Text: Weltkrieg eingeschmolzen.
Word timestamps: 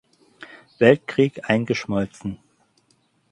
Weltkrieg 0.79 1.47
eingeschmolzen. 1.47 2.39